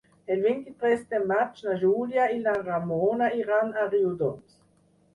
[0.35, 4.61] El vint-i-tres de maig na Júlia i na Ramona iran a Riudoms.